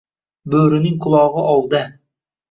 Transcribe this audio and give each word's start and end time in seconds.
-“Bo‘rining 0.53 0.95
qulog‘i 1.05 1.43
ovda”. 1.51 1.83